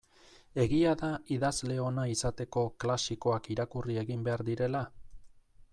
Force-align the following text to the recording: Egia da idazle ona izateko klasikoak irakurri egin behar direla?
Egia 0.61 0.93
da 1.01 1.09
idazle 1.35 1.77
ona 1.89 2.07
izateko 2.13 2.63
klasikoak 2.85 3.53
irakurri 3.57 4.01
egin 4.07 4.27
behar 4.31 4.47
direla? 4.51 4.83